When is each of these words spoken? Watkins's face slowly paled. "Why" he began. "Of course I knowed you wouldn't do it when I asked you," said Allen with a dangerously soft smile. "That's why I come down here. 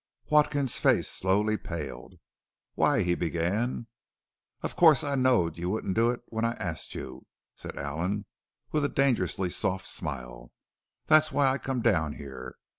Watkins's 0.31 0.79
face 0.79 1.07
slowly 1.07 1.57
paled. 1.57 2.15
"Why" 2.73 3.03
he 3.03 3.13
began. 3.13 3.85
"Of 4.63 4.75
course 4.75 5.03
I 5.03 5.13
knowed 5.13 5.59
you 5.59 5.69
wouldn't 5.69 5.95
do 5.95 6.09
it 6.09 6.21
when 6.29 6.43
I 6.43 6.53
asked 6.53 6.95
you," 6.95 7.27
said 7.55 7.77
Allen 7.77 8.25
with 8.71 8.83
a 8.83 8.89
dangerously 8.89 9.51
soft 9.51 9.85
smile. 9.85 10.51
"That's 11.05 11.31
why 11.31 11.51
I 11.51 11.59
come 11.59 11.83
down 11.83 12.13
here. 12.13 12.55